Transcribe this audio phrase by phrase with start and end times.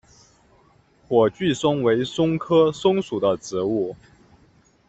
[1.07, 3.95] 火炬松为松科松属的植物。